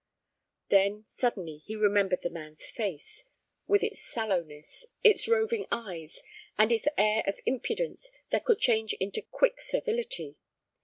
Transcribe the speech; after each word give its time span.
Then 0.69 1.05
suddenly 1.07 1.57
he 1.57 1.75
remembered 1.75 2.23
the 2.23 2.31
man's 2.31 2.71
face, 2.71 3.23
with 3.67 3.83
its 3.83 4.01
sallowness, 4.03 4.87
its 5.03 5.27
roving 5.27 5.67
eyes, 5.71 6.23
and 6.57 6.71
its 6.71 6.87
air 6.97 7.21
of 7.27 7.39
impudence 7.45 8.11
that 8.31 8.43
could 8.45 8.57
change 8.57 8.93
into 8.93 9.21
quick 9.21 9.61
servility. 9.61 10.37